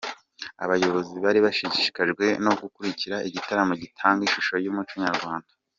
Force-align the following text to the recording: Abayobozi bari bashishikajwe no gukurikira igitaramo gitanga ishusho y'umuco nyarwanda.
Abayobozi 0.63 1.15
bari 1.25 1.39
bashishikajwe 1.45 2.25
no 2.45 2.51
gukurikira 2.61 3.15
igitaramo 3.27 3.73
gitanga 3.83 4.21
ishusho 4.27 4.55
y'umuco 4.63 4.95
nyarwanda. 5.05 5.51